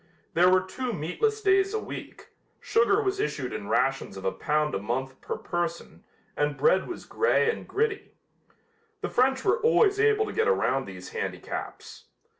There 0.33 0.49
were 0.49 0.61
two 0.63 0.93
meatless 0.93 1.43
days 1.43 1.75
a 1.75 1.79
week, 1.79 2.29
sugar 2.59 3.03
was 3.03 3.19
issued 3.19 3.53
in 3.53 3.67
rations 3.67 4.17
of 4.17 4.25
a 4.25 4.31
pound 4.31 4.73
a 4.73 4.79
month 4.79 5.21
per 5.21 5.37
person 5.37 6.03
and 6.35 6.57
bread 6.57 6.87
was 6.87 7.05
gray 7.05 7.51
and 7.51 7.67
gritty. 7.67 8.15
The 9.01 9.09
French 9.11 9.45
were 9.45 9.59
always 9.61 9.99
able 9.99 10.25
to 10.25 10.33
get 10.33 10.47
around 10.47 10.85
these 10.85 11.09
handicaps. 11.09 12.05